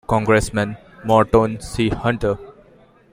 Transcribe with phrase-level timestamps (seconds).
[0.07, 1.89] Congressman Morton C.
[1.89, 2.39] Hunter.